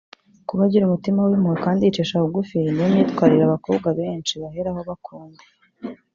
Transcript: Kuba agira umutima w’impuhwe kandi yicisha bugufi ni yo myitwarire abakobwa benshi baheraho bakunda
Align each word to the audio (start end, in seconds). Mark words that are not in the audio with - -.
Kuba 0.47 0.61
agira 0.67 0.83
umutima 0.85 1.19
w’impuhwe 1.21 1.57
kandi 1.65 1.81
yicisha 1.83 2.23
bugufi 2.23 2.57
ni 2.73 2.81
yo 2.83 2.87
myitwarire 2.93 3.43
abakobwa 3.45 3.87
benshi 3.99 4.33
baheraho 4.41 4.81
bakunda 4.89 5.41